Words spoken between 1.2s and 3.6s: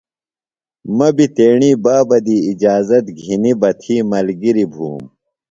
تیݨی بابہ دی اجازت گِھنیۡ